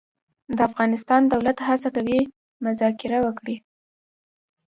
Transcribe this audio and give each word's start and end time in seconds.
د 0.57 0.59
افغانستان 0.69 1.21
دولت 1.33 1.57
هڅه 1.67 1.89
کوي 1.95 2.19
مذاکره 2.65 3.17
وکړي. 3.25 3.55